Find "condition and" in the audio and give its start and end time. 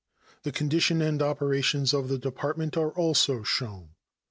0.51-1.21